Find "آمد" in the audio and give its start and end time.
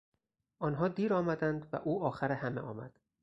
2.61-2.99